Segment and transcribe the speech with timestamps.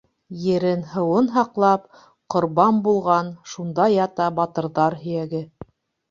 [0.43, 1.83] Ерен-һыуын һаҡлап,
[2.35, 5.43] ҡорбан булған Шунда ята батырҙар һөйәге.